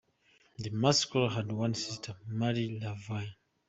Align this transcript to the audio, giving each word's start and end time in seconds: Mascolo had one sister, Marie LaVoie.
Mascolo 0.73 1.29
had 1.31 1.51
one 1.51 1.75
sister, 1.75 2.15
Marie 2.25 2.79
LaVoie. 2.81 3.35